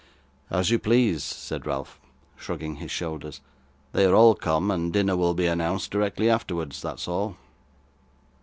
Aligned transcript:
'As 0.49 0.71
you 0.71 0.79
please,' 0.79 1.21
said 1.23 1.67
Ralph, 1.67 1.99
shrugging 2.35 2.77
his 2.77 2.89
shoulders. 2.89 3.39
'They 3.91 4.05
are 4.05 4.15
all 4.15 4.33
come, 4.33 4.71
and 4.71 4.91
dinner 4.91 5.15
will 5.15 5.35
be 5.35 5.45
announced 5.45 5.91
directly 5.91 6.27
afterwards 6.27 6.81
that's 6.81 7.07
all. 7.07 7.37